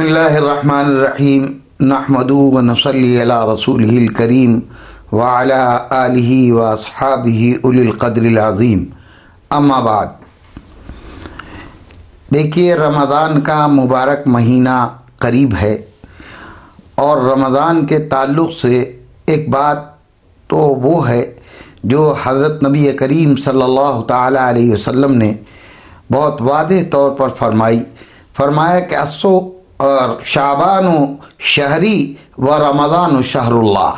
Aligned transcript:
بسم 0.00 0.08
اللہ 0.08 0.36
الرحمن 0.36 0.86
الرحیم 0.86 1.46
نحمد 1.80 2.30
و 2.30 2.60
نصلی 2.60 3.20
علی 3.22 3.34
رسول 3.52 3.82
الکریم 3.96 4.58
وعلی 5.12 5.52
آلہ 5.90 6.52
و 6.52 6.62
اصحابہ 6.62 7.50
اولی 7.62 7.80
القدر 7.80 8.22
العظیم۔ 8.22 8.84
اما 9.50 9.80
بعد، 9.80 10.06
دیکھیے 12.34 12.74
رمضان 12.74 13.40
کا 13.40 13.66
مبارک 13.66 14.26
مہینہ 14.26 14.78
قریب 15.16 15.54
ہے 15.62 15.74
اور 16.94 17.22
رمضان 17.22 17.86
کے 17.86 17.98
تعلق 17.98 18.58
سے 18.60 18.80
ایک 19.26 19.48
بات 19.50 19.86
تو 20.50 20.56
وہ 20.56 21.08
ہے 21.08 21.22
جو 21.84 22.14
حضرت 22.24 22.64
نبی 22.64 22.90
کریم 22.92 23.36
صلی 23.36 23.62
اللہ 23.62 24.02
تعالیٰ 24.08 24.48
علیہ 24.48 24.72
وسلم 24.72 25.18
نے 25.18 25.32
بہت 26.12 26.42
واضح 26.42 26.90
طور 26.90 27.10
پر 27.10 27.28
فرمائی۔ 27.38 27.82
فرمایا 28.36 28.80
کہ 28.80 28.96
اسو 28.96 29.38
اور 29.80 30.22
شعبان 30.22 30.86
و 30.86 31.06
شہری 31.38 32.14
و 32.38 32.58
رمضان 32.58 33.16
و 33.16 33.22
شہر 33.22 33.52
اللہ 33.52 33.94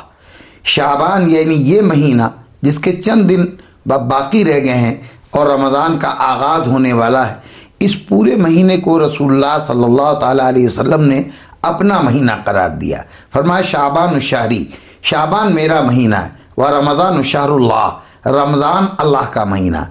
شعبان 0.65 1.31
یعنی 1.31 1.55
یہ 1.55 1.81
مہینہ 1.81 2.23
جس 2.63 2.79
کے 2.79 2.93
چند 2.93 3.29
دن 3.29 3.45
باقی 3.87 4.45
رہ 4.45 4.61
گئے 4.65 4.75
ہیں 4.75 4.95
اور 5.31 5.47
رمضان 5.47 5.99
کا 5.99 6.15
آغاز 6.19 6.67
ہونے 6.67 6.93
والا 6.93 7.29
ہے۔ 7.29 7.35
اس 7.81 8.07
پورے 8.09 8.37
مہینے 8.37 8.77
کو 8.77 9.07
رسول 9.07 9.33
اللہ 9.33 9.65
صلی 9.67 9.85
اللہ 9.85 10.13
تعالیٰ 10.21 10.47
علیہ 10.47 10.67
وسلم 10.67 11.03
نے 11.03 11.23
اپنا 11.63 12.01
مہینہ 12.01 12.33
قرار 12.45 12.71
دیا۔ 12.71 13.03
فرمایا، 13.33 13.63
شعبان 13.63 14.17
و 14.17 14.19
شہری، 14.19 14.65
شعبان 15.03 15.55
میرا 15.55 15.81
مہینہ 15.81 16.17
ہے 16.17 16.29
وہ 16.57 16.69
رمضان 16.69 17.19
و 17.19 17.23
شہر 17.23 17.49
اللہ 17.49 17.89
رمضان 18.27 18.87
اللہ 18.99 19.31
کا 19.31 19.45
مہینہ۔ 19.45 19.83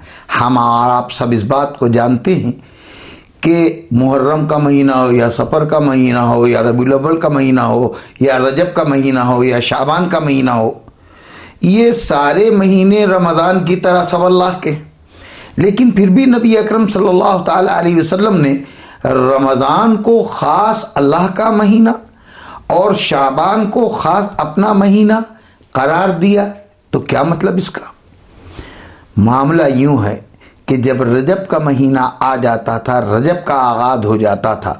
ہم 0.41 0.57
اور 0.57 0.89
آپ 0.89 1.11
سب 1.11 1.27
اس 1.31 1.43
بات 1.43 1.79
کو 1.79 1.87
جانتے 1.87 2.35
ہیں 2.35 2.51
کہ 3.41 3.81
محرم 3.91 4.47
کا 4.47 4.57
مہینہ 4.57 4.91
ہو 4.91 5.11
یا 5.11 5.31
سفر 5.31 5.65
کا 5.65 5.79
مہینہ 5.79 6.19
ہو 6.19 6.47
یا 6.47 6.61
ربی 6.63 6.85
الاول 6.85 7.19
کا 7.19 7.29
مہینہ 7.29 7.61
ہو 7.61 7.93
یا 8.19 8.37
رجب 8.39 8.73
کا 8.73 8.83
مہینہ 8.83 9.19
ہو 9.19 9.43
یا 9.43 9.59
شابان 9.59 10.09
کا 10.09 10.19
مہینہ 10.19 10.51
ہو، 10.51 10.71
یہ 11.61 11.91
سارے 11.93 12.49
مہینے 12.49 13.05
رمضان 13.05 13.65
کی 13.65 13.75
طرح 13.75 14.03
سب 14.03 14.25
اللہ 14.25 14.57
کے۔ 14.61 14.75
لیکن 15.57 15.91
پھر 15.91 16.07
بھی 16.07 16.25
نبی 16.25 16.57
اکرم 16.57 16.87
صلی 16.87 17.07
اللہ 17.07 17.43
تعالیٰ 17.45 17.77
علیہ 17.79 17.95
وسلم 17.95 18.41
نے 18.41 18.53
رمضان 19.05 19.95
کو 20.03 20.23
خاص 20.23 20.85
اللہ 20.93 21.27
کا 21.33 21.49
مہینہ 21.49 21.89
اور 22.67 22.93
شابان 22.93 23.69
کو 23.69 23.87
خاص 23.89 24.23
اپنا 24.37 24.73
مہینہ 24.73 25.13
قرار 25.71 26.09
دیا، 26.09 26.47
تو 26.89 26.99
کیا 26.99 27.23
مطلب 27.23 27.57
اس 27.57 27.71
کا؟ 27.71 27.81
معاملہ 29.17 29.63
یوں 29.75 30.03
ہے 30.03 30.19
کہ 30.71 30.77
جب 30.77 31.01
رجب 31.01 31.47
کا 31.47 31.57
مہینہ 31.59 31.99
آ 32.19 32.35
جاتا 32.35 32.77
تھا، 32.77 32.99
رجب 33.01 33.45
کا 33.45 33.53
آغاز 33.53 34.05
ہو 34.05 34.15
جاتا 34.17 34.53
تھا، 34.53 34.73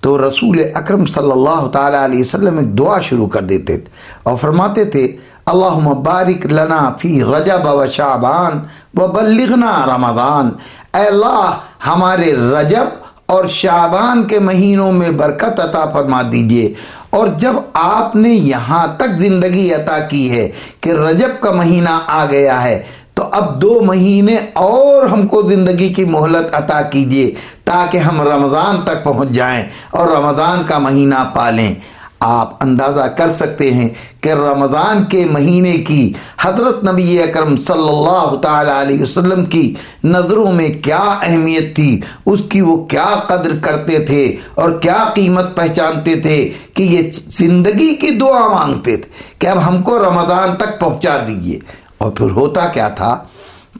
تو 0.00 0.28
رسول 0.28 0.60
اکرم 0.74 1.06
صلی 1.06 1.30
اللہ 1.30 1.66
تعالیٰ 1.66 2.04
علیہ 2.04 2.20
وسلم 2.20 2.58
ایک 2.58 2.78
دعا 2.78 3.00
شروع 3.00 3.28
کر 3.28 3.42
دیتے 3.42 3.78
تھے 3.78 3.90
اور 4.22 4.36
فرماتے 4.40 4.84
تھے 4.84 5.16
اللہ 5.46 5.78
مبارک 5.78 6.46
لنا 6.46 6.80
فی 7.00 7.22
رجب 7.24 7.66
و 7.66 7.86
شعبان 7.86 8.58
و 9.00 9.06
بلغنا 9.06 9.72
رمضان. 9.86 10.50
اے 10.94 11.06
اللہ، 11.06 11.50
ہمارے 11.86 12.32
رجب 12.32 12.86
اور 13.26 13.44
شعبان 13.46 14.22
کے 14.22 14.38
مہینوں 14.38 14.92
میں 14.92 15.10
برکت 15.10 15.60
عطا 15.60 15.84
فرما 15.92 16.22
دیجیے۔ 16.32 16.74
اور 17.10 17.28
جب 17.38 17.56
آپ 17.72 18.16
نے 18.16 18.28
یہاں 18.28 18.86
تک 18.96 19.18
زندگی 19.18 19.74
عطا 19.74 19.98
کی 19.98 20.30
ہے 20.30 20.50
کہ 20.80 20.90
رجب 20.90 21.28
کا 21.40 21.52
مہینہ 21.52 21.98
آ 22.06 22.24
گیا 22.30 22.62
ہے 22.64 22.82
تو 23.20 23.28
اب 23.32 23.60
دو 23.62 23.80
مہینے 23.80 24.36
اور 24.52 25.06
ہم 25.06 25.26
کو 25.26 25.42
زندگی 25.42 25.88
کی 25.88 26.04
مہلت 26.04 26.54
عطا 26.54 26.80
کیجیے 26.82 27.30
تاکہ 27.64 27.98
ہم 27.98 28.20
رمضان 28.20 28.80
تک 28.84 29.04
پہنچ 29.04 29.28
جائیں 29.28 29.62
اور 29.90 30.08
رمضان 30.08 30.62
کا 30.66 30.78
مہینہ 30.78 31.24
پالیں۔ 31.34 31.74
آپ 32.20 32.64
اندازہ 32.64 33.00
کر 33.00 33.30
سکتے 33.32 33.72
ہیں 33.74 33.88
کہ 34.20 34.32
رمضان 34.32 35.04
کے 35.04 35.24
مہینے 35.30 35.72
کی 35.72 36.12
حضرت 36.40 36.82
نبی 36.84 37.22
اکرم 37.22 37.56
صلی 37.56 37.88
اللہ 37.88 38.34
تعالی 38.42 38.70
علیہ 38.80 39.02
وسلم 39.02 39.44
کی 39.44 39.74
نظروں 40.04 40.52
میں 40.52 40.68
کیا 40.68 41.02
اہمیت 41.22 41.74
تھی، 41.74 42.00
اس 42.26 42.40
کی 42.48 42.60
وہ 42.60 42.76
کیا 42.84 43.08
قدر 43.26 43.56
کرتے 43.62 43.98
تھے 43.98 44.36
اور 44.54 44.70
کیا 44.78 45.04
قیمت 45.14 45.56
پہچانتے 45.56 46.14
تھے 46.20 46.38
کہ 46.74 46.82
یہ 46.82 47.10
زندگی 47.38 47.94
کی 47.94 48.10
دعا 48.10 48.46
مانگتے 48.48 48.96
تھے 48.96 49.08
کہ 49.38 49.46
اب 49.46 49.66
ہم 49.68 49.82
کو 49.82 49.98
رمضان 49.98 50.56
تک 50.56 50.80
پہنچا 50.80 51.16
دیجیے 51.28 51.58
اور 52.00 52.10
پھر 52.10 52.30
ہوتا 52.30 52.66
کیا 52.66 52.88
تھا 52.88 53.24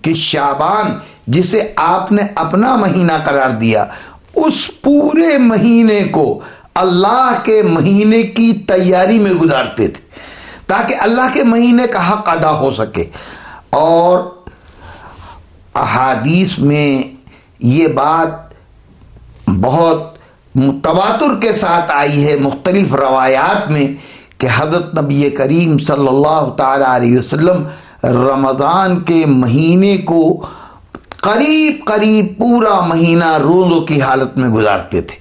کہ 0.03 0.15
شابان 0.15 0.99
جسے 1.27 1.73
آپ 1.77 2.13
نے 2.13 2.23
اپنا 2.35 2.77
مہینہ 2.77 3.13
قرار 3.25 3.51
دیا، 3.51 3.85
اس 4.35 4.71
پورے 4.83 5.39
مہینے 5.39 6.05
کو 6.05 6.41
اللہ 6.75 7.33
کے 7.43 7.63
مہینے 7.63 8.23
کی 8.23 8.53
تیاری 8.53 9.19
میں 9.19 9.33
گزارتے 9.33 9.89
تھے 9.89 10.01
تاکہ 10.67 10.95
اللہ 11.01 11.33
کے 11.33 11.45
مہینے 11.45 11.87
کا 11.87 12.11
حق 12.11 12.29
ادا 12.29 12.51
ہو 12.51 12.71
سکے۔ 12.71 13.05
اور 13.71 14.21
احادیث 15.75 16.59
میں 16.59 17.03
یہ 17.61 17.87
بات 17.87 18.55
بہت 19.49 20.19
متواتر 20.55 21.41
کے 21.41 21.53
ساتھ 21.53 21.91
آئی 21.95 22.27
ہے 22.27 22.37
مختلف 22.37 22.95
روایات 22.95 23.71
میں 23.71 23.87
کہ 24.41 24.49
حضرت 24.57 24.95
نبی 24.99 25.31
کریم 25.31 25.79
صلی 25.79 26.09
اللہ 26.09 26.51
تعالی 26.57 26.85
علیہ 26.89 27.19
وسلم 27.19 27.65
رمضان 28.05 29.01
کے 29.01 29.25
مہینے 29.27 29.97
کو 29.97 30.47
قریب 31.21 31.85
قریب 31.87 32.39
پورا 32.39 32.81
مہینہ 32.81 33.37
روزوں 33.37 33.81
کی 33.81 34.01
حالت 34.01 34.39
میں 34.39 34.49
گزارتے 34.49 35.03
تھے۔ 35.03 35.17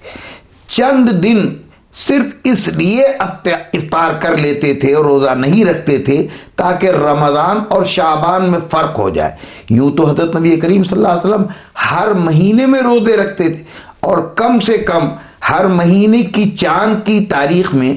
چند 0.67 1.23
دن 1.23 1.53
صرف 1.93 2.25
اس 2.43 2.67
لیے 2.67 3.03
افطار 3.03 4.11
کر 4.19 4.37
لیتے 4.37 4.73
تھے 4.73 4.93
اور 4.93 5.05
روزہ 5.05 5.29
نہیں 5.29 5.65
رکھتے 5.65 5.97
تھے 5.97 6.27
تاکہ 6.55 6.87
رمضان 6.87 7.57
اور 7.69 7.83
شعبان 7.83 8.49
میں 8.49 8.59
فرق 8.71 8.99
ہو 8.99 9.09
جائے۔ 9.09 9.31
یوں 9.69 9.91
تو 9.91 10.09
حضرت 10.09 10.35
نبی 10.35 10.55
کریم 10.55 10.83
صلی 10.83 10.97
اللہ 10.97 11.07
علیہ 11.07 11.29
وسلم 11.29 11.45
ہر 11.91 12.13
مہینے 12.13 12.65
میں 12.65 12.81
روزے 12.81 13.17
رکھتے 13.17 13.49
تھے 13.49 13.63
اور 13.99 14.17
کم 14.17 14.59
سے 14.59 14.77
کم 14.77 15.09
ہر 15.49 15.67
مہینے 15.67 16.23
کی 16.23 16.51
چاند 16.51 17.05
کی 17.05 17.25
تاریخ 17.25 17.73
میں 17.75 17.93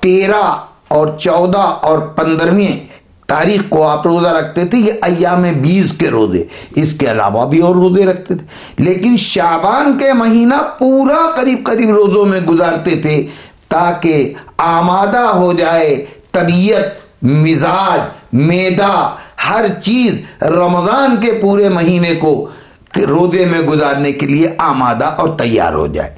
تیرہ 0.00 0.56
اور 0.88 1.18
چودہ 1.18 1.58
اور 1.58 1.98
پندرہویں 1.98 2.87
تاریخ 3.28 3.62
کو 3.68 3.88
آپ 3.88 4.06
روزہ 4.06 4.28
رکھتے 4.28 4.64
تھے، 4.64 4.78
یہ 4.78 4.92
ایام 5.02 5.42
بیس 5.42 5.92
کے 5.92 6.08
روزے، 6.08 6.44
اس 6.74 6.92
کے 6.92 7.10
علاوہ 7.10 7.46
بھی 7.46 7.58
اور 7.58 7.74
روزے 7.74 8.06
رکھتے 8.06 8.34
تھے۔ 8.34 8.46
لیکن 8.84 9.16
شابان 9.16 9.98
کے 9.98 10.12
مہینہ 10.12 10.54
پورا 10.78 11.30
قریب 11.36 11.58
قریب 11.64 11.90
روزوں 11.90 12.24
میں 12.24 12.40
گزارتے 12.40 12.96
تھے 12.96 13.26
تاکہ 13.68 14.34
آمادہ 14.56 15.18
ہو 15.18 15.52
جائے 15.52 16.06
طبیعت، 16.32 17.24
مزاج، 17.24 18.00
میدا، 18.32 19.14
ہر 19.50 19.64
چیز 19.82 20.42
رمضان 20.42 21.16
کے 21.20 21.32
پورے 21.42 21.68
مہینے 21.68 22.14
کو 22.14 22.48
روزے 23.08 23.46
میں 23.46 23.60
گزارنے 23.60 24.12
کے 24.12 24.26
لیے 24.26 24.54
آمادہ 24.58 25.04
اور 25.04 25.28
تیار 25.38 25.72
ہو 25.72 25.86
جائے۔ 25.86 26.10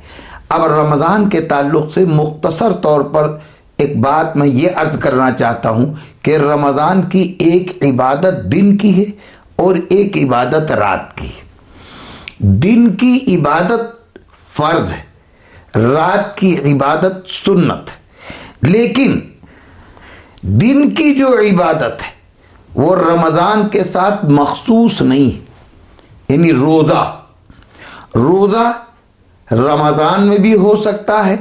اب 0.49 0.65
رمضان 0.65 1.29
کے 1.29 1.41
تعلق 1.41 1.95
سے 1.95 2.05
مختصر 2.05 2.73
طور 2.73 3.01
پر 3.01 3.37
ایک 3.77 4.01
بات 4.01 4.37
میں 4.37 4.47
یہ 4.47 4.69
عرض 4.75 4.99
کرنا 4.99 5.33
چاہتا 5.33 5.71
ہوں 5.71 5.95
کہ 6.23 6.37
رمضان 6.37 7.03
کی 7.03 7.37
ایک 7.39 7.85
عبادت 7.85 8.45
دن 8.45 8.77
کی 8.77 8.99
ہے 8.99 9.11
اور 9.57 9.75
ایک 9.89 10.17
عبادت 10.17 10.71
رات 10.73 11.17
کی 11.17 11.31
دن 12.39 12.97
کی 12.97 13.37
عبادت 13.37 14.19
فرض 14.57 14.93
ہے، 14.93 15.03
رات 15.81 16.37
کی 16.37 16.57
عبادت 16.73 17.29
سنت 17.29 17.89
ہے۔ 17.89 18.01
لیکن 18.63 19.21
دن 20.43 20.91
کی 20.91 21.15
جو 21.15 21.29
عبادت 21.29 22.03
ہے، 22.03 22.21
وہ 22.75 22.97
رمضان 22.97 23.69
کے 23.69 23.85
ساتھ 23.85 24.25
مخصوص 24.25 25.03
نہیں 25.03 25.39
یعنی 26.29 26.53
روزہ 26.53 27.21
روزہ 28.15 28.73
رمضان 29.51 30.27
میں 30.27 30.39
بھی 30.39 30.55
ہو 30.55 30.77
سکتا 30.77 31.27
ہے 31.27 31.37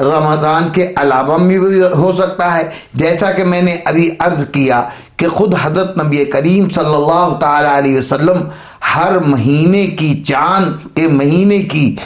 رمضان 0.00 0.68
کے 0.72 0.92
علاوہ 0.96 1.38
بھی 1.38 1.58
ہو 1.82 2.12
سکتا 2.12 2.56
ہے۔ 2.56 2.70
جیسا 2.94 3.32
کہ 3.32 3.44
میں 3.44 3.62
نے 3.62 3.76
ابھی 3.84 4.10
عرض 4.18 4.48
کیا 4.48 4.88
کہ 5.16 5.28
خود 5.28 5.54
حضرت 5.62 6.04
نبی 6.04 6.24
کریم 6.24 6.68
صلی 6.68 6.94
اللہ 6.94 7.36
تعالی 7.40 7.68
علیہ 7.72 7.98
وسلم 7.98 8.48
ہر 8.96 9.18
مہینے 9.26 9.86
کی 9.86 10.22
چاند 10.24 10.96
کے 10.96 11.08
مہینے 11.08 11.58
کی 11.58 11.96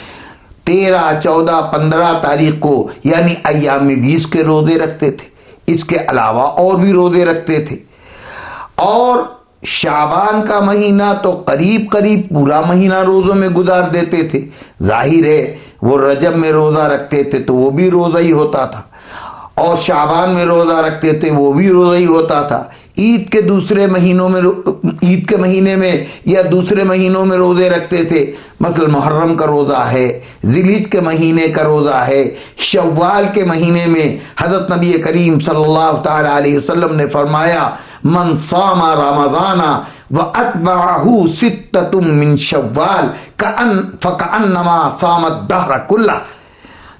تیرہ، 0.63 1.19
چودہ، 1.23 1.71
پندرہ 1.75 2.13
تاریخ 2.21 2.53
کو 2.59 2.87
یعنی 3.03 3.33
ایام 3.43 3.87
بیس 3.87 4.25
کے 4.27 4.43
روزے 4.43 4.79
رکھتے 4.79 5.11
تھے۔ 5.11 5.27
اس 5.67 5.83
کے 5.83 5.97
علاوہ 6.07 6.41
اور 6.41 6.75
بھی 6.75 6.93
روزے 6.93 7.25
رکھتے 7.25 7.59
تھے۔ 7.59 7.77
اور 8.75 9.17
شابان 9.63 10.45
کا 10.45 10.59
مہینہ 10.59 11.13
تو 11.23 11.31
قریب 11.45 11.91
قریب 11.91 12.21
پورا 12.29 12.61
مہینہ 12.61 12.97
روزوں 12.97 13.35
میں 13.35 13.49
گزار 13.49 13.89
دیتے 13.89 14.23
تھے۔ 14.23 14.47
ظاہر 14.83 15.23
ہے 15.23 15.57
وہ 15.85 15.97
رجب 15.97 16.35
میں 16.35 16.51
روزہ 16.51 16.79
رکھتے 16.79 17.23
تھے 17.23 17.39
تو 17.39 17.53
وہ 17.55 17.69
بھی 17.69 17.91
روزہ 17.91 18.17
ہی 18.17 18.31
ہوتا 18.31 18.65
تھا۔ 18.65 18.81
اور 19.53 19.77
شعبان 19.77 20.29
میں 20.29 20.45
روزہ 20.45 20.73
رکھتے 20.73 21.13
تھے، 21.13 21.31
وہ 21.31 21.53
بھی 21.53 21.69
روزہ 21.69 21.97
ہی 21.97 22.05
ہوتا 22.05 22.41
تھا۔ 22.41 22.63
عید 22.97 23.29
کے 23.29 23.41
دوسرے 23.41 23.87
مہینوں 23.87 24.29
میں 24.29 24.41
عید 25.03 25.29
کے 25.29 25.37
مہینے 25.37 25.75
میں 25.75 26.05
یا 26.25 26.41
دوسرے 26.51 26.83
مہینوں 26.83 27.25
میں 27.25 27.37
روزے 27.37 27.69
رکھتے 27.69 28.03
تھے۔ 28.03 28.31
مثلا 28.59 28.87
محرم 28.87 29.35
کا 29.35 29.47
روزہ 29.47 29.89
ہے 29.91 30.19
ذیلت 30.45 30.91
کے 30.91 30.99
مہینے 30.99 31.47
کا 31.47 31.63
روزہ 31.63 31.95
ہے، 32.07 32.35
شوال 32.57 33.25
کے 33.33 33.43
مہینے 33.43 33.85
میں 33.87 34.17
حضرت 34.43 34.77
نبی 34.77 34.91
کریم 34.91 35.39
صلی 35.39 35.63
اللہ 35.63 35.91
تعالی 36.03 36.29
علیہ 36.37 36.57
وسلم 36.57 36.95
نے 36.95 37.07
فرمایا، 37.07 37.69
من 38.03 38.37
صام 38.37 38.83
رمضان 38.83 39.59
و 40.11 40.19
اتبعہ 40.19 41.05
ستتم 41.33 42.15
من 42.17 42.37
شوال 42.37 43.07
فکأنما 43.99 44.89
صامت 44.99 45.49
دہر 45.49 45.77
کلہ 45.87 46.19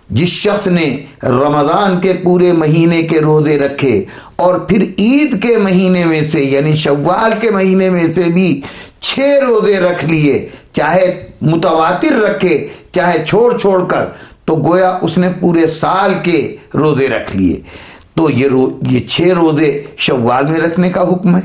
جس 0.10 0.30
شخص 0.30 0.68
نے 0.68 1.06
رمضان 1.24 2.00
کے 2.02 2.14
پورے 2.24 2.52
مہینے 2.52 3.02
کے 3.02 3.20
روزے 3.20 3.60
رکھے 3.60 4.06
اور 4.36 4.60
پھر 4.60 4.82
عید 4.98 5.44
کے 5.44 5.58
مہینے 5.58 6.06
میں 6.06 6.22
سے 6.32 6.44
یعنی 6.44 6.76
شوال 6.76 7.34
کے 7.40 7.52
مہینے 7.52 7.90
میں 7.90 8.14
سے 8.14 8.22
بھی 8.22 8.62
چھ 9.00 9.20
روزے 9.20 9.80
رکھ 9.80 10.06
لیے، 10.06 10.50
چاہے 10.74 11.28
متواتر 11.42 12.14
رکھے، 12.14 12.68
چاہے 12.94 13.26
چھوڑ 13.26 13.58
چھوڑ 13.58 13.88
کر، 13.88 14.06
تو 14.46 14.56
گویا 14.56 14.98
اس 15.02 15.18
نے 15.18 15.30
پورے 15.40 15.68
سال 15.68 16.14
کے 16.24 16.56
روزے 16.74 17.08
رکھ 17.08 17.36
لیے۔ 17.38 17.62
تو 18.16 18.30
یہ 18.30 18.48
رو، 18.48 18.80
یہ 18.82 19.00
چھ 19.08 19.22
روزے 19.22 19.84
شوال 19.98 20.46
میں 20.46 20.60
رکھنے 20.60 20.90
کا 20.90 21.02
حکم 21.02 21.36
ہے۔ 21.36 21.42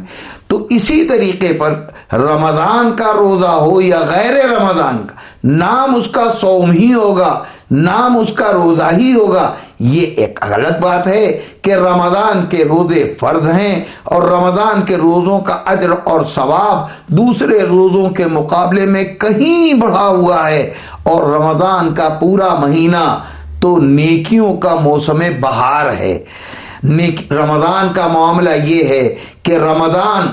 تو 0.50 0.66
اسی 0.70 1.04
طریقے 1.04 1.52
پر 1.52 1.74
رمضان 2.12 2.90
کا 2.96 3.12
روزہ 3.18 3.46
ہو 3.46 3.80
یا 3.80 4.00
غیر 4.00 4.34
رمضان 4.50 5.06
کا، 5.06 5.14
نام 5.44 5.94
اس 5.94 6.08
کا 6.08 6.24
سوم 6.40 6.70
ہی 6.70 6.92
ہوگا، 6.94 7.42
نام 7.70 8.16
اس 8.18 8.32
کا 8.34 8.52
روزہ 8.52 8.88
ہی 8.98 9.12
ہوگا، 9.14 9.54
یہ 9.78 10.06
ایک 10.16 10.40
غلط 10.48 10.80
بات 10.80 11.06
ہے 11.06 11.26
کہ 11.62 11.74
رمضان 11.74 12.44
کے 12.46 12.64
روزے 12.64 13.14
فرض 13.20 13.48
ہیں 13.48 13.84
اور 14.04 14.22
رمضان 14.22 14.82
کے 14.82 14.96
روزوں 14.96 15.38
کا 15.40 15.58
اجر 15.66 15.90
اور 16.04 16.24
ثواب 16.24 17.08
دوسرے 17.08 17.60
روزوں 17.60 18.10
کے 18.10 18.26
مقابلے 18.26 18.86
میں 18.86 19.04
کہیں 19.04 19.74
بڑھا 19.74 20.06
ہوا 20.08 20.50
ہے 20.50 20.70
اور 21.02 21.30
رمضان 21.32 21.94
کا 21.94 22.08
پورا 22.20 22.54
مہینہ 22.54 23.06
تو 23.60 23.78
نیکیوں 23.78 24.56
کا 24.56 24.74
موسم 24.74 25.22
بہار 25.40 25.92
ہے۔ 25.98 26.24
نیک، 26.82 27.32
رمضان 27.32 27.92
کا 27.92 28.06
معاملہ 28.06 28.50
یہ 28.64 28.84
ہے 28.84 29.14
کہ 29.42 29.56
رمضان 29.56 30.28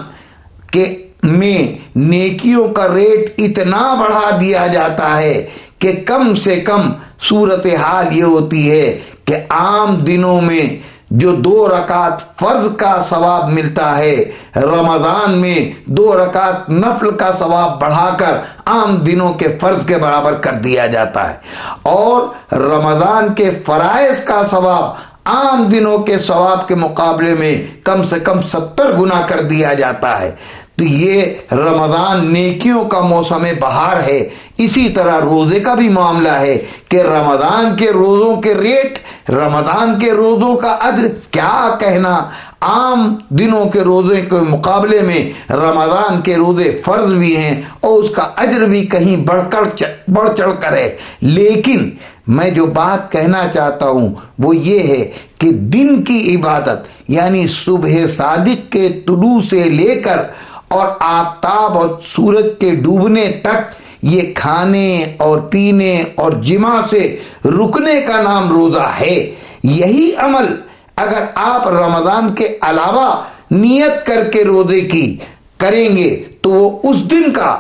کے 0.71 1.07
میں 1.23 1.77
نیکیوں 1.95 2.67
کا 2.67 2.87
ریٹ 2.93 3.33
اتنا 3.37 3.93
بڑھا 3.93 4.37
دیا 4.41 4.67
جاتا 4.67 5.17
ہے 5.17 5.45
کہ 5.79 6.03
کم 6.05 6.35
سے 6.35 6.55
کم 6.55 6.81
صورت 7.21 7.65
حال 7.81 8.17
یہ 8.17 8.23
ہوتی 8.23 8.71
ہے 8.71 8.99
کہ 9.25 9.35
عام 9.49 9.95
دنوں 9.95 10.41
میں 10.41 10.97
جو 11.11 11.31
دو 11.31 11.67
رکعت 11.67 12.39
فرض 12.39 12.75
کا 12.77 13.01
ثواب 13.01 13.49
ملتا 13.49 13.97
ہے، 13.97 14.23
رمضان 14.55 15.31
میں 15.31 15.71
دو 15.85 16.25
رکعت 16.25 16.69
نفل 16.69 17.11
کا 17.11 17.31
ثواب 17.39 17.81
بڑھا 17.81 18.15
کر 18.19 18.37
عام 18.65 18.95
دنوں 18.95 19.33
کے 19.33 19.47
فرض 19.61 19.85
کے 19.85 19.97
برابر 19.97 20.33
کر 20.33 20.53
دیا 20.53 20.87
جاتا 20.87 21.29
ہے۔ 21.29 21.35
اور 21.81 22.53
رمضان 22.53 23.33
کے 23.33 23.51
فرائض 23.65 24.19
کا 24.19 24.41
ثواب 24.49 24.91
عام 25.25 25.63
دنوں 25.63 25.97
کے 25.97 26.19
ثواب 26.19 26.67
کے 26.67 26.75
مقابلے 26.75 27.35
میں 27.39 27.67
کم 27.83 28.03
سے 28.03 28.19
کم 28.19 28.41
ستر 28.41 28.91
گنا 28.99 29.21
کر 29.27 29.41
دیا 29.41 29.73
جاتا 29.73 30.21
ہے۔ 30.21 30.31
تو 30.77 30.83
یہ 30.83 31.21
رمضان 31.51 32.33
نیکیوں 32.33 32.85
کا 32.85 33.01
موسم 33.01 33.43
بہار 33.59 33.97
ہے۔ 34.07 34.29
اسی 34.57 34.89
طرح 34.89 35.19
روزے 35.19 35.59
کا 35.59 35.73
بھی 35.73 35.89
معاملہ 35.89 36.29
ہے 36.29 36.57
کہ 36.89 37.01
رمضان 37.01 37.75
کے 37.75 37.91
روزوں 37.91 38.41
کے 38.41 38.55
ریٹ، 38.55 38.99
رمضان 39.29 39.99
کے 39.99 40.11
روزوں 40.11 40.55
کا 40.55 40.77
عدر 40.81 41.07
کیا 41.31 41.75
کہنا؟ 41.79 42.29
عام 42.61 43.15
دنوں 43.29 43.65
کے 43.65 43.81
روزے 43.81 44.21
کے 44.21 44.35
مقابلے 44.49 44.99
میں 45.01 45.51
رمضان 45.51 46.21
کے 46.21 46.35
روزے 46.35 46.81
فرض 46.85 47.13
بھی 47.13 47.37
ہیں 47.37 47.61
اور 47.81 48.03
اس 48.03 48.09
کا 48.09 48.27
عجر 48.37 48.65
بھی 48.65 48.85
کہیں 48.85 49.17
بڑھ 49.17 49.41
کر 49.49 49.83
بڑھ 50.07 50.29
چڑھ 50.37 50.53
کر 50.61 50.73
ہے۔ 50.73 50.95
لیکن 51.21 51.89
میں 52.27 52.49
جو 52.49 52.65
بات 52.65 53.11
کہنا 53.11 53.47
چاہتا 53.53 53.89
ہوں 53.89 54.09
وہ 54.39 54.55
یہ 54.55 54.79
ہے 54.79 55.11
کہ 55.37 55.51
دن 55.51 56.03
کی 56.03 56.35
عبادت 56.35 56.87
یعنی 57.07 57.47
صبح 57.47 58.07
صادق 58.07 58.71
کے 58.71 58.89
طلوع 59.05 59.39
سے 59.49 59.63
لے 59.63 59.95
کر 59.95 60.17
اور 60.67 60.87
آفتاب 60.99 61.77
اور 61.77 61.89
سورج 62.03 62.45
کے 62.59 62.75
ڈوبنے 62.75 63.31
تک 63.41 63.71
یہ 64.01 64.33
کھانے 64.35 65.05
اور 65.17 65.39
پینے 65.39 66.03
اور 66.15 66.31
جمع 66.31 66.81
سے 66.89 67.15
رکنے 67.45 68.01
کا 68.01 68.21
نام 68.21 68.49
روزہ 68.49 68.89
ہے۔ 69.01 69.35
یہی 69.63 70.11
عمل 70.17 70.55
اگر 70.95 71.23
آپ 71.35 71.67
رمضان 71.67 72.33
کے 72.33 72.57
علاوہ 72.61 73.21
نیت 73.51 74.05
کر 74.05 74.29
کے 74.33 74.43
روزے 74.43 74.81
کی 74.81 75.17
کریں 75.57 75.95
گے 75.95 76.23
تو 76.41 76.49
وہ 76.49 76.79
اس 76.83 77.11
دن 77.11 77.31
کا 77.31 77.59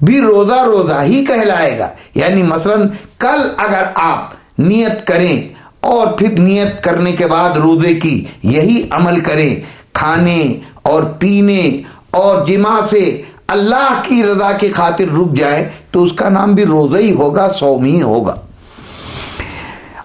بھی 0.00 0.20
روزہ 0.20 0.62
روزہ 0.64 1.02
ہی 1.02 1.24
کہلائے 1.24 1.78
گا۔ 1.78 1.88
یعنی 2.14 2.42
مثلا 2.42 2.74
کل 3.18 3.48
اگر 3.56 3.82
آپ 3.94 4.34
نیت 4.58 5.06
کریں 5.06 5.48
اور 5.80 6.06
پھر 6.06 6.38
نیت 6.38 6.82
کرنے 6.84 7.12
کے 7.12 7.26
بعد 7.26 7.50
روزے 7.50 7.94
کی 7.94 8.24
یہی 8.42 8.86
عمل 8.90 9.20
کریں، 9.20 9.56
کھانے 9.92 10.60
اور 10.82 11.02
پینے 11.02 11.82
اور 12.16 12.46
جمع 12.46 12.80
سے 12.80 13.22
اللہ 13.48 14.00
کی 14.02 14.22
رضا 14.22 14.52
کی 14.52 14.68
خاطر 14.68 15.14
رک 15.14 15.36
جائے 15.36 15.68
تو 15.90 16.02
اس 16.02 16.12
کا 16.12 16.28
نام 16.28 16.52
بھی 16.52 16.64
روزہ 16.64 16.96
ہی 16.96 17.12
ہوگا 17.12 17.48
سومی 17.50 18.02
ہوگا۔ 18.02 18.34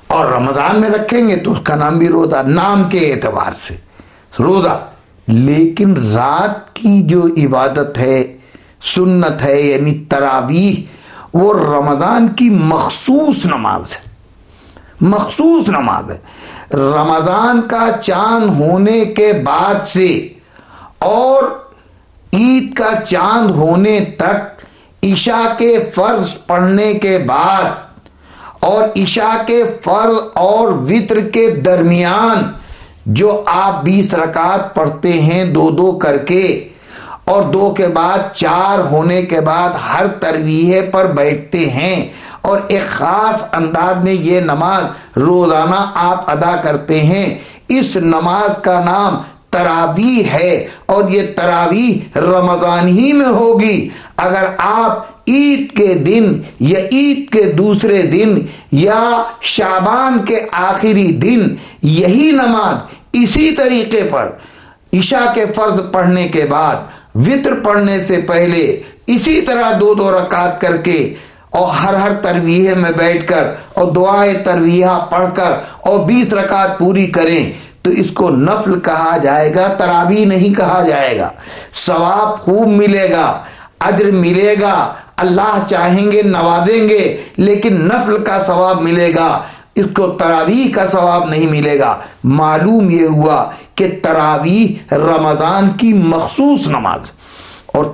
اور 0.07 0.25
رمضان 0.25 0.81
میں 0.81 0.89
رکھیں 0.89 1.29
گے 1.29 1.35
تو 1.35 1.51
اس 1.51 1.57
کا 1.63 1.75
نام 1.75 1.99
بھی 1.99 2.07
روزہ، 2.07 2.35
نام 2.47 2.89
کے 2.89 3.13
اعتبار 3.13 3.51
سے 3.51 3.75
روزہ۔ 4.39 4.79
لیکن 5.27 5.93
رات 5.93 6.75
کی 6.75 7.03
جو 7.03 7.25
عبادت 7.25 7.97
ہے، 7.97 8.37
سنت 8.81 9.41
ہے 9.41 9.61
یعنی 9.61 10.05
تراویح، 10.09 10.81
وہ 11.33 11.53
رمضان 11.53 12.27
کی 12.27 12.49
مخصوص 12.49 13.45
نماز 13.45 13.91
ہے۔ 13.91 14.11
مخصوص 15.01 15.69
نماز 15.69 16.11
ہے۔ 16.11 16.17
رمضان 16.73 17.61
کا 17.61 17.89
چاند 18.01 18.61
ہونے 18.61 19.05
کے 19.05 19.33
بعد 19.45 19.87
سے 19.87 20.27
اور 20.99 21.60
عید 22.33 22.73
کا 22.75 22.89
چاند 23.05 23.49
ہونے 23.51 23.99
تک 24.17 24.65
عشاء 25.03 25.45
کے 25.57 25.73
فرض 25.95 26.33
پڑھنے 26.47 26.93
کے 27.01 27.17
بعد 27.25 28.09
اور 28.61 28.83
عشاء 28.97 29.35
کے 29.47 29.61
فرض 29.83 30.17
اور 30.37 30.71
وطر 30.89 31.19
کے 31.29 31.49
درمیان 31.65 32.51
جو 33.13 33.41
آپ 33.47 33.83
بیس 33.83 34.13
رکعت 34.13 34.73
پڑھتے 34.75 35.11
ہیں 35.21 35.43
دو 35.53 35.69
دو 35.71 35.91
کر 35.99 36.17
کے 36.25 36.43
اور 37.25 37.43
دو 37.43 37.73
کے 37.73 37.87
بعد 37.87 38.33
چار 38.35 38.79
ہونے 38.91 39.21
کے 39.23 39.41
بعد 39.41 39.69
ہر 39.83 40.07
ترویح 40.19 40.73
پر 40.91 41.11
بیٹھتے 41.13 41.69
ہیں 41.69 41.95
اور 42.41 42.59
ایک 42.67 42.87
خاص 42.89 43.43
انداز 43.53 44.03
میں 44.03 44.13
یہ 44.13 44.39
نماز 44.41 45.17
روزانہ 45.17 45.85
آپ 45.99 46.29
ادا 46.31 46.55
کرتے 46.63 46.99
ہیں 47.01 47.25
اس 47.69 47.95
نماز 47.97 48.61
کا 48.63 48.79
نام 48.85 49.17
تراوی 49.51 50.23
ہے 50.33 50.67
اور 50.85 51.09
یہ 51.09 51.21
تراوی 51.35 51.99
رمضان 52.15 52.87
ہی 52.87 53.13
میں 53.13 53.25
ہوگی۔ 53.25 53.89
اگر 54.17 54.45
آپ 54.57 55.09
عید 55.27 55.71
کے 55.77 55.93
دن 55.93 56.41
یا 56.59 56.79
عید 56.91 57.29
کے 57.33 57.43
دوسرے 57.51 58.01
دن 58.01 58.37
یا 58.71 59.23
شابان 59.41 60.25
کے 60.25 60.39
آخری 60.51 61.11
دن 61.11 61.55
یہی 61.81 62.31
نماز 62.31 62.75
اسی 63.13 63.51
طریقے 63.51 64.01
پر 64.11 64.29
عشاء 64.93 65.33
کے 65.33 65.45
فرض 65.55 65.81
پڑھنے 65.91 66.27
کے 66.27 66.45
بعد، 66.49 66.75
وطر 67.15 67.53
پڑھنے 67.59 68.05
سے 68.05 68.21
پہلے 68.27 68.81
اسی 69.07 69.41
طرح 69.41 69.71
دو 69.79 69.93
دو 69.93 70.11
رکعت 70.11 70.61
کر 70.61 70.77
کے 70.77 71.13
اور 71.49 71.67
ہر 71.67 71.93
ہر 71.93 72.13
ترویح 72.13 72.69
میں 72.77 72.91
بیٹھ 72.97 73.27
کر 73.27 73.47
اور 73.73 73.91
دعائیں 73.91 74.33
ترویہ 74.43 74.99
پڑھ 75.09 75.27
کر 75.33 75.51
اور 75.79 75.99
بیس 76.05 76.33
رکعت 76.33 76.79
پوری 76.79 77.05
کریں۔ 77.07 77.51
تو 77.81 77.89
اس 77.89 78.11
کو 78.11 78.29
نفل 78.29 78.79
کہا 78.79 79.17
جائے 79.17 79.55
گا، 79.55 79.67
ترابی 79.67 80.25
نہیں 80.25 80.53
کہا 80.53 80.83
جائے 80.87 81.19
گا۔ 81.19 81.29
ثواب 81.73 82.39
خوب 82.39 82.67
ملے 82.67 83.11
گا، 83.11 83.43
اجر 83.79 84.11
ملے 84.11 84.55
گا، 84.61 84.93
اللہ 85.17 85.59
چاہیں 85.69 86.11
گے، 86.11 86.21
نوازیں 86.21 86.89
گے، 86.89 87.17
لیکن 87.37 87.85
نفل 87.85 88.23
کا 88.23 88.43
ثواب 88.43 88.81
ملے 88.81 89.11
گا۔ 89.15 89.41
اس 89.75 89.85
کو 89.95 90.07
تراویح 90.07 90.73
کا 90.73 90.87
ثواب 90.87 91.29
نہیں 91.29 91.51
ملے 91.51 91.79
گا۔ 91.79 91.97
معلوم 92.23 92.89
یہ 92.89 93.05
ہوا 93.05 93.49
کہ 93.75 93.99
تراویح 94.03 94.95
رمضان 94.95 95.69
کی 95.69 95.93
مخصوص 95.93 96.67
نماز۔ 96.67 97.11
اور 97.71 97.85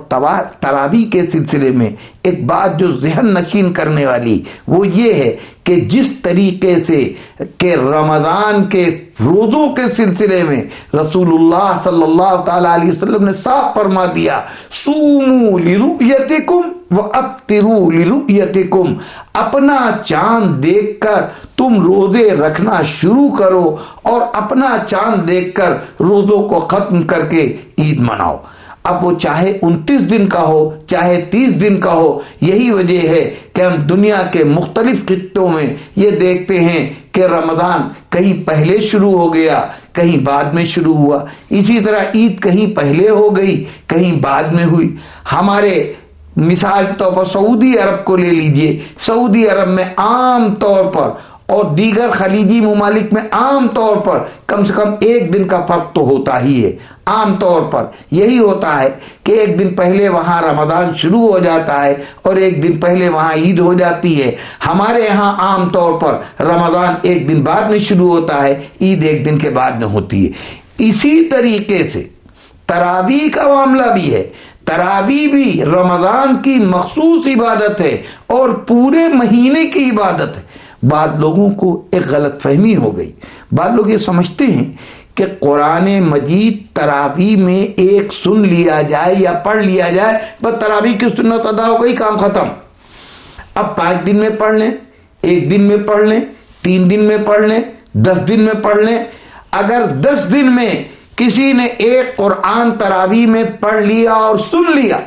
تراوی 0.60 1.02
کے 1.04 1.22
سلسلے 1.32 1.70
میں 1.70 1.90
ایک 2.22 2.44
بات 2.46 2.78
جو 2.78 2.92
ذہن 2.92 3.26
نشین 3.34 3.72
کرنے 3.72 4.06
والی، 4.06 4.42
وہ 4.66 4.86
یہ 4.86 5.12
ہے 5.14 5.36
کہ 5.64 5.76
جس 5.80 6.10
طریقے 6.22 6.78
سے 6.78 7.12
کہ 7.58 7.74
رمضان 7.74 8.64
کے 8.64 8.84
روزوں 9.20 9.68
کے 9.74 9.88
سلسلے 9.88 10.42
میں 10.42 10.62
رسول 10.94 11.28
اللہ 11.28 11.80
صلی 11.84 12.02
اللہ 12.02 12.42
تعالی 12.46 12.68
علیہ 12.74 12.90
وسلم 12.90 13.24
نے 13.24 13.32
صاف 13.32 13.74
فرما 13.74 14.04
دیا 14.14 14.40
سومو 14.70 15.58
لرؤیتکم 15.58 16.96
و 16.96 17.90
لرؤیتکم۔ 17.90 18.94
اپنا 19.32 19.78
چاند 20.04 20.64
دیکھ 20.64 21.00
کر 21.00 21.24
تم 21.56 21.80
روزے 21.82 22.30
رکھنا 22.30 22.82
شروع 22.82 23.28
کرو 23.36 23.76
اور 24.02 24.20
اپنا 24.32 24.76
چاند 24.86 25.28
دیکھ 25.28 25.54
کر 25.54 25.70
روزوں 26.00 26.48
کو 26.48 26.60
ختم 26.60 27.02
کر 27.02 27.24
کے 27.24 27.56
عید 27.78 28.00
مناؤ۔ 28.00 28.36
اب 28.88 29.04
وہ 29.04 29.12
چاہے 29.18 29.58
انتیس 29.62 30.10
دن 30.10 30.28
کا 30.28 30.42
ہو، 30.42 30.70
چاہے 30.86 31.20
تیس 31.30 31.60
دن 31.60 31.80
کا 31.80 31.92
ہو، 31.92 32.18
یہی 32.40 32.70
وجہ 32.70 33.08
ہے 33.08 33.34
کہ 33.52 33.62
ہم 33.62 33.74
دنیا 33.82 34.22
کے 34.32 34.44
مختلف 34.44 35.04
خطوں 35.06 35.48
میں 35.48 35.66
یہ 35.96 36.10
دیکھتے 36.10 36.60
ہیں 36.60 36.88
کہ 37.12 37.20
رمضان 37.20 37.88
کہیں 38.08 38.46
پہلے 38.46 38.80
شروع 38.80 39.12
ہو 39.12 39.34
گیا، 39.34 39.60
کہیں 39.92 40.16
بعد 40.24 40.44
میں 40.44 40.64
شروع 40.64 40.94
ہوا۔ 40.94 41.24
اسی 41.50 41.78
طرح 41.80 42.02
عید 42.14 42.42
کہیں 42.42 42.76
پہلے 42.76 43.08
ہو 43.08 43.36
گئی، 43.36 43.64
کہیں 43.86 44.22
بعد 44.22 44.44
میں 44.44 44.64
ہوئی۔ 44.64 44.96
ہمارے 45.32 45.92
مثال 46.36 46.84
کے 46.86 46.92
طور 46.98 47.12
پر 47.12 47.24
سعودی 47.24 47.72
عرب 47.78 48.04
کو 48.04 48.16
لے 48.16 48.30
لیجیے۔ 48.30 48.78
سعودی 48.98 49.46
عرب 49.48 49.68
میں 49.68 49.84
عام 49.96 50.54
طور 50.54 50.84
پر 50.84 51.08
اور 51.48 51.64
دیگر 51.64 52.10
خلیجی 52.10 52.60
ممالک 52.60 53.12
میں 53.12 53.22
عام 53.30 53.68
طور 53.68 53.96
پر 53.96 54.18
کم 54.46 54.64
سے 54.64 54.72
کم 54.72 54.90
ایک 55.00 55.34
دن 55.34 55.44
کا 55.44 55.64
فرق 55.64 55.94
تو 55.94 56.00
ہوتا 56.00 56.42
ہی 56.42 56.64
ہے۔ 56.64 56.76
عام 57.06 57.36
طور 57.36 57.62
پر 57.62 57.84
یہی 58.10 58.38
ہوتا 58.38 58.80
ہے 58.80 58.88
کہ 59.24 59.32
ایک 59.32 59.58
دن 59.58 59.74
پہلے 59.74 60.08
وہاں 60.08 60.42
رمضان 60.42 60.94
شروع 60.94 61.32
ہو 61.32 61.38
جاتا 61.38 61.86
ہے 61.86 61.94
اور 62.22 62.36
ایک 62.36 62.62
دن 62.62 62.76
پہلے 62.76 63.08
وہاں 63.08 63.34
عید 63.34 63.58
ہو 63.58 63.74
جاتی 63.74 64.22
ہے۔ 64.22 64.36
ہمارے 64.66 65.02
یہاں 65.02 65.36
عام 65.38 65.68
طور 65.68 65.92
پر 66.00 66.42
رمضان 66.42 66.94
ایک 67.02 67.28
دن 67.28 67.42
بعد 67.42 67.70
میں 67.70 67.78
شروع 67.78 68.08
ہوتا 68.08 68.42
ہے، 68.42 68.60
عید 68.80 69.04
ایک 69.04 69.26
دن 69.26 69.38
کے 69.38 69.50
بعد 69.50 69.70
میں 69.70 69.88
ہوتی 69.88 70.26
ہے۔ 70.26 70.32
اسی 70.78 71.24
طریقے 71.24 71.84
سے 71.84 72.04
تراویح 72.66 73.28
کا 73.34 73.48
معاملہ 73.48 73.92
بھی 73.94 74.14
ہے۔ 74.14 74.28
تراوی 74.64 75.26
بھی 75.26 75.62
رمضان 75.64 76.42
کی 76.42 76.54
مخصوص 76.54 77.26
عبادت 77.26 77.80
ہے 77.80 78.02
اور 78.26 78.48
پورے 78.48 79.08
مہینے 79.08 79.66
کی 79.66 79.90
عبادت 79.90 80.36
ہے۔ 80.36 80.42
بعد 80.82 81.08
لوگوں 81.18 81.50
کو 81.50 81.82
ایک 81.90 82.08
غلط 82.08 82.42
فہمی 82.42 82.76
ہو 82.76 82.96
گئی۔ 82.96 83.12
بعد 83.52 83.70
لوگ 83.70 83.90
یہ 83.90 83.98
سمجھتے 83.98 84.44
ہیں 84.44 84.72
کہ 85.14 85.24
قرآن 85.40 86.00
مجید 86.00 86.76
تراوی 86.76 87.36
میں 87.36 87.62
ایک 87.80 88.12
سن 88.12 88.48
لیا 88.48 88.82
جائے 88.82 89.14
یا 89.18 89.32
پڑھ 89.32 89.64
لیا 89.64 89.90
جائے 89.90 90.18
بس 90.42 90.52
تراوی 90.60 90.92
کی 90.92 91.06
سنت 91.16 91.46
ادا 91.46 91.66
ہو 91.68 91.82
گئی، 91.82 91.96
کام 91.96 92.16
ختم۔ 92.16 92.48
اب 93.54 93.76
پانچ 93.76 94.06
دن 94.06 94.16
میں 94.16 94.30
پڑھ 94.30 94.54
لیں، 94.54 94.70
ایک 95.22 95.50
دن 95.50 95.62
میں 95.62 95.76
پڑھ 95.76 96.08
لیں، 96.08 96.20
تین 96.62 96.90
دن 96.90 97.00
میں 97.00 97.18
پڑھ 97.26 97.46
لیں، 97.46 97.62
دس 97.92 98.28
دن 98.28 98.40
میں 98.40 98.62
پڑھ 98.62 98.84
لیں۔ 98.84 98.98
اگر 99.50 99.84
دس 99.86 100.32
دن 100.32 100.54
میں 100.54 100.70
کسی 101.16 101.52
نے 101.52 101.64
ایک 101.64 102.16
قرآن 102.16 102.70
تراوی 102.78 103.26
میں 103.26 103.44
پڑھ 103.60 103.82
لیا 103.82 104.12
اور 104.12 104.38
سن 104.38 104.80
لیا، 104.80 105.00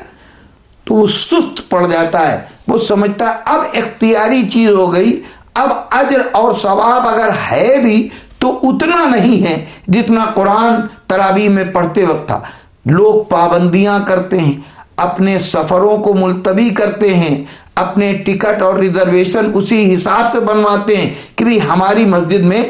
تو 0.84 0.96
وہ 0.96 1.08
سست 1.08 1.70
پڑ 1.70 1.88
جاتا 1.88 2.32
ہے۔ 2.32 2.40
وہ 2.68 2.78
سمجھتا 2.78 3.25
ہے، 3.25 3.38
اب 3.46 3.60
اختیاری 3.74 4.50
چیز 4.50 4.70
ہو 4.70 4.94
گئی 4.94 5.22
اب 5.53 5.70
اجر 5.91 6.22
اور 6.31 6.53
ثواب 6.53 7.08
اگر 7.08 7.29
ہے 7.51 7.79
بھی 7.84 8.10
تو 8.39 8.60
اتنا 8.63 9.10
نہیں 9.10 9.48
ہے 9.48 9.65
جتنا 9.88 10.25
قرآن 10.34 10.88
ترابی 11.08 11.50
میں 11.50 11.65
پڑھتے 11.74 12.05
وقت 12.05 12.27
تھا۔ 12.27 12.39
لوگ 12.86 13.24
پابندیاں 13.24 14.00
کرتے 14.08 14.39
ہیں، 14.39 14.53
اپنے 14.98 15.39
سفروں 15.39 15.98
کو 15.98 16.13
ملتوی 16.13 16.70
کرتے 16.70 17.15
ہیں، 17.15 17.43
اپنے 17.75 18.13
ٹکٹ 18.13 18.62
اور 18.62 18.74
ریزرویشن 18.75 19.51
اسی 19.53 19.96
حساب 19.96 20.31
سے 20.31 20.39
بنواتے 20.39 20.98
ہیں 20.98 21.13
کہ 21.36 21.46
بھی 21.46 21.60
ہماری 21.62 22.05
مسجد 22.05 22.46
میں 22.46 22.63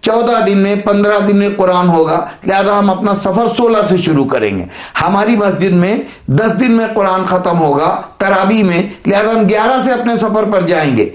چودہ 0.00 0.44
دن 0.46 0.58
میں، 0.58 0.76
پندرہ 0.76 1.18
دن 1.18 1.36
میں 1.36 1.48
قرآن 1.56 1.88
ہوگا۔ 1.88 2.26
لہذا 2.46 2.78
ہم 2.78 2.90
اپنا 2.90 3.14
سفر 3.14 3.48
سولہ 3.56 3.78
سے 3.88 3.96
شروع 3.96 4.24
کریں 4.24 4.58
گے۔ 4.58 4.64
ہماری 5.02 5.36
مسجد 5.36 5.72
میں 5.72 5.96
دس 6.26 6.60
دن 6.60 6.72
میں 6.72 6.86
قرآن 6.94 7.26
ختم 7.26 7.60
ہوگا، 7.60 8.00
ترابی 8.18 8.62
میں۔ 8.62 8.82
لہذا 9.06 9.40
ہم 9.40 9.48
گیارہ 9.48 9.82
سے 9.82 9.90
اپنے 9.90 10.16
سفر 10.16 10.44
پر 10.52 10.60
جائیں 10.60 10.96
گے۔ 10.96 11.10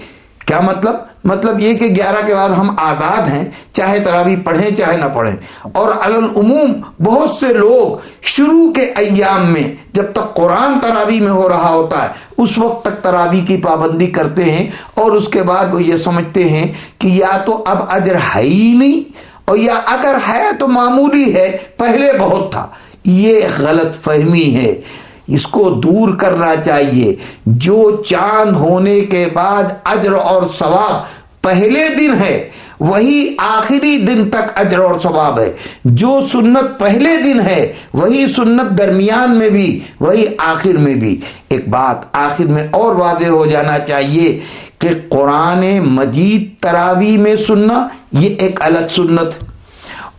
کیا 0.46 0.60
مطلب؟ 0.60 1.11
مطلب 1.24 1.60
یہ 1.60 1.74
کہ 1.74 1.86
گیارہ 1.86 2.26
کے 2.26 2.34
بعد 2.34 2.50
ہم 2.50 2.74
آزاد 2.76 3.28
ہیں، 3.28 3.50
چاہے 3.72 4.00
تراوی 4.00 4.36
پڑھیں 4.36 4.76
چاہے 4.76 4.96
نہ 4.96 5.04
پڑھیں۔ 5.14 5.36
اور 5.72 5.92
العموم 6.00 6.80
بہت 7.04 7.30
سے 7.40 7.46
لوگ 7.46 8.06
شروع 8.22 8.72
کے 8.72 8.80
ایام 8.80 9.52
میں 9.52 9.74
جب 9.92 10.12
تک 10.12 10.34
قرآن 10.34 10.80
تراوی 10.80 11.20
میں 11.20 11.32
ہو 11.32 11.48
رہا 11.48 11.68
ہوتا 11.68 12.02
ہے، 12.02 12.08
اس 12.38 12.58
وقت 12.58 12.84
تک 12.84 13.02
تراوی 13.02 13.40
کی 13.40 13.56
پابندی 13.56 14.06
کرتے 14.06 14.42
ہیں 14.42 14.70
اور 14.94 15.12
اس 15.12 15.28
کے 15.28 15.42
بعد 15.42 15.74
وہ 15.74 15.82
یہ 15.82 15.96
سمجھتے 15.96 16.44
ہیں 16.44 16.72
کہ 16.98 17.08
یا 17.08 17.36
تو 17.46 17.64
اب 17.66 17.78
اجر 17.88 18.16
ہے 18.36 18.42
ہی 18.42 18.72
نہیں 18.78 19.12
اور 19.44 19.58
یا 19.58 19.74
اگر 19.86 20.16
ہے 20.28 20.50
تو 20.58 20.68
معمولی 20.68 21.34
ہے، 21.34 21.56
پہلے 21.76 22.12
بہت 22.18 22.52
تھا۔ 22.52 22.68
یہ 23.04 23.40
غلط 23.58 24.04
فہمی 24.04 24.56
ہے۔ 24.56 24.80
اس 25.26 25.42
کو 25.42 25.70
دور 25.70 26.16
کرنا 26.16 26.54
چاہیے۔ 26.64 27.14
جو 27.46 28.02
چاند 28.06 28.56
ہونے 28.56 29.00
کے 29.00 29.26
بعد 29.32 29.62
اجر 29.84 30.12
اور 30.12 30.42
ثواب 30.48 31.22
پہلے 31.42 31.88
دن 31.98 32.14
ہے، 32.20 32.50
وہی 32.80 33.34
آخری 33.38 33.96
دن 33.98 34.30
تک 34.30 34.50
اجر 34.54 34.78
اور 34.78 34.98
ثواب 35.02 35.40
ہے۔ 35.40 35.52
جو 35.84 36.20
سنت 36.32 36.78
پہلے 36.78 37.22
دن 37.24 37.40
ہے، 37.40 37.72
وہی 37.94 38.28
سنت 38.28 38.78
درمیان 38.78 39.38
میں 39.38 39.50
بھی، 39.50 39.80
وہی 40.00 40.26
آخر 40.38 40.72
میں 40.78 40.94
بھی۔ 40.94 41.20
ایک 41.48 41.68
بات 41.68 41.96
آخر 42.12 42.44
میں 42.44 42.68
اور 42.70 42.94
واضح 42.94 43.26
ہو 43.26 43.46
جانا 43.46 43.78
چاہیے 43.78 44.40
کہ 44.78 44.88
قرآن 45.08 45.78
مجید 45.78 46.62
تراوی 46.62 47.16
میں 47.16 47.36
سننا، 47.36 47.88
یہ 48.12 48.34
ایک 48.38 48.62
الگ 48.62 48.88
سنت۔ 48.90 49.51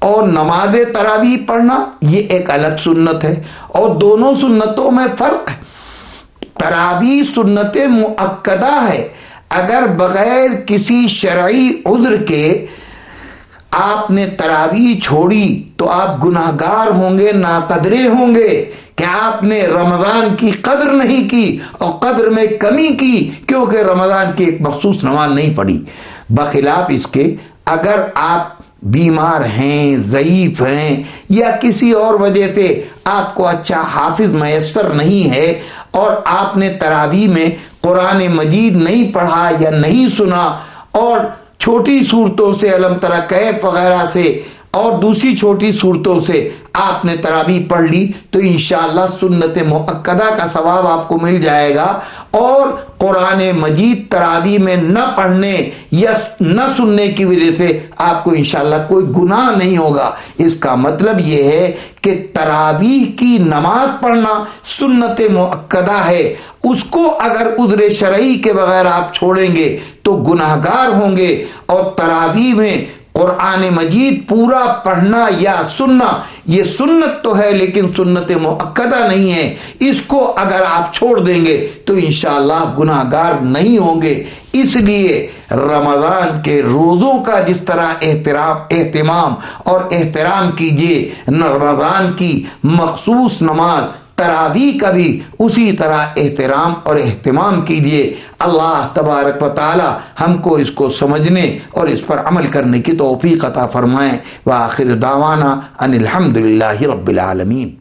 اور 0.04 0.28
نماز 0.28 0.76
تراوی 0.94 1.38
پڑھنا 1.38 1.86
یہ 2.02 2.24
ایک 2.30 2.50
الگ 2.50 2.78
سنت 2.84 3.24
ہے 3.24 3.44
اور 3.68 3.96
دونوں 3.96 4.36
سنتوں 4.36 4.92
میں 4.92 5.06
فرق 5.18 5.52
ہے۔ 5.52 5.56
تراوی 6.54 7.22
سنت 7.36 7.78
معقدہ 7.88 8.88
ہے۔ 8.90 9.08
اگر 9.50 9.84
بغیر 9.98 10.50
کسی 10.66 11.08
شرعی 11.08 11.70
عذر 11.86 12.24
کے 12.24 12.66
آپ 13.72 14.12
نے 14.12 14.26
تراوی 14.26 15.00
چھوڑی 15.04 15.64
تو 15.78 15.90
آپ 15.90 16.26
گناہ 16.26 16.52
گار 16.60 16.88
ہوں 16.88 17.18
گے، 17.18 17.32
ناقدرے 17.32 18.08
ہوں 18.08 18.36
گے۔ 18.36 18.72
کہ 18.96 19.06
آپ 19.22 19.44
نے 19.44 19.68
رمضان 19.68 20.36
کی 20.36 20.52
قدر 20.52 20.94
نہیں 20.94 21.30
کی 21.30 21.58
اور 21.72 21.92
قدر 21.92 22.30
میں 22.30 22.44
کمی 22.60 22.88
کی 22.88 23.30
کیونکہ 23.48 23.78
رمضان 23.78 24.26
کی 24.36 24.44
ایک 24.44 24.62
مخصوص 24.62 25.04
نماز 25.04 25.32
نہیں 25.32 25.58
پڑی 25.58 25.84
بخلاف 26.30 26.86
اس 26.90 27.08
کے 27.08 27.36
اگر 27.66 28.04
آپ 28.16 28.63
بیمار 28.92 29.46
ہیں، 29.50 29.98
ضعیف 30.06 30.62
ہیں 30.62 31.04
یا 31.30 31.50
کسی 31.62 31.92
اور 31.92 32.20
وجہ 32.20 32.48
سے 32.56 32.68
آپ 33.06 33.34
کو 33.36 33.48
اچھا 33.48 33.82
حافظ 33.94 34.34
میسر 34.34 34.90
نہیں 34.94 35.30
ہے 35.32 35.60
اور 35.92 36.12
آپ 36.26 36.58
نے 36.58 36.70
تراوی 36.80 37.28
میں 37.28 37.50
قرآن 37.82 38.26
مجید 38.28 38.76
نہیں 38.76 39.14
پڑھا 39.14 39.50
یا 39.60 39.70
نہیں 39.70 40.10
سنا 40.10 40.44
اور 40.92 41.20
چھوٹی 41.60 42.02
صورتوں 42.04 42.54
سے 42.54 42.70
علم 42.70 42.98
ترا 42.98 43.20
کیف 43.20 43.64
وغیرہ 43.66 44.06
سے 44.14 44.24
اور 44.72 44.92
دوسری 45.02 45.36
چھوٹی 45.38 45.72
صورتوں 45.72 46.20
سے 46.20 46.50
آپ 46.74 47.04
نے 47.06 47.16
تراوی 47.18 47.60
پڑھ 47.70 47.84
لی 47.84 48.06
تو 48.32 48.40
انشاءاللہ 48.40 49.06
سنت 49.20 49.58
معقدہ 49.68 50.30
کا 50.38 50.48
ثواب 50.48 50.88
آپ 50.88 51.08
کو 51.08 51.18
مل 51.20 51.42
جائے 51.42 51.76
گا 51.76 51.88
اور 52.34 52.68
قرآن 52.98 53.42
مجید 53.58 54.12
تراوی 54.12 54.58
میں 54.58 54.76
نہ 54.76 55.00
پڑھنے 55.16 55.70
یا 55.92 56.14
نہ 56.40 56.62
سننے 56.78 57.08
کی 57.08 57.26
وجہ 57.26 57.50
سے 57.58 57.80
آپ 57.98 58.24
کو 58.24 58.32
انشاءاللہ 58.32 58.76
کوئی 58.88 59.06
گناہ 59.18 59.58
نہیں 59.58 59.78
ہوگا۔ 59.78 60.12
اس 60.38 60.56
کا 60.56 60.76
مطلب 60.76 61.20
یہ 61.20 61.44
ہے 61.44 61.72
کہ 62.02 62.28
تراویح 62.34 63.04
کی 63.20 63.38
نماز 63.40 64.04
پڑھنا 64.04 64.44
سنت 64.80 65.22
معقدہ 65.32 65.98
ہے۔ 66.08 66.34
اس 66.64 66.84
کو 66.84 67.18
اگر 67.20 67.48
عذر 67.60 67.90
شرعی 67.90 68.36
کے 68.36 68.54
بغیر 68.54 68.86
آپ 68.86 69.14
چھوڑیں 69.14 69.56
گے 69.56 69.78
تو 70.04 70.16
گناہ 70.16 70.56
گار 70.64 70.88
ہوں 70.88 71.18
گے 71.18 71.46
اور 71.66 71.84
تراویح 71.98 72.54
میں 72.54 72.78
قرآن 73.14 73.64
مجید 73.76 74.28
پورا 74.30 74.82
پڑھنا 74.84 75.26
یا 75.40 75.62
سننا، 75.78 76.20
یہ 76.46 76.64
سنت 76.64 77.24
تو 77.24 77.38
ہے 77.38 77.52
لیکن 77.52 77.88
سنت 77.98 78.32
معقدہ 78.42 79.08
نہیں 79.08 79.32
ہے۔ 79.32 79.56
اس 79.80 80.02
کو 80.02 80.34
اگر 80.38 80.64
آپ 80.70 80.94
چھوڑ 80.94 81.20
دیں 81.20 81.46
گے 81.46 81.68
تو 81.86 81.94
انشاءاللہ 81.94 82.64
گناہ 82.80 83.04
گار 83.12 83.34
نہیں 83.42 83.78
ہوں 83.78 84.02
گے۔ 84.02 84.24
اس 84.54 84.76
لیے 84.76 85.28
رمضان 85.52 86.42
کے 86.42 86.62
روزوں 86.62 87.24
کا 87.24 87.40
جس 87.40 87.58
طرح 87.58 87.94
احترام، 88.02 88.58
اہتمام 88.72 89.36
اور 89.58 89.82
احترام 89.92 90.52
کیجیے 90.52 91.10
رمضان 91.28 92.14
کی 92.14 92.44
مخصوص 92.64 93.42
نماز 93.42 93.84
تراوی 94.24 94.72
کا 94.82 94.92
بھی 94.92 95.20
اسی 95.40 95.72
طرح 95.72 96.06
احترام 96.18 96.74
اور 96.84 96.96
اہتمام 96.96 97.62
کیجیے 97.62 98.04
اللہ 98.40 98.88
تبارک 98.94 99.44
و 99.44 99.50
تعالی 99.50 99.90
ہم 100.22 100.38
کو 100.38 100.56
اس 100.56 100.72
کو 100.72 100.90
سمجھنے 100.90 101.58
اور 101.72 101.88
اس 101.88 102.08
پر 102.08 102.22
عمل 102.26 102.48
کرنے 102.48 102.82
کی 102.82 102.92
توفیق 102.92 103.46
عطا 103.46 103.68
فرمائیں 103.68 104.18
وآخر 104.46 104.96
دعوانا 105.02 105.60
ان 105.80 105.94
الحمد 105.94 106.38
رب 106.86 107.08
العالمین۔ 107.08 107.76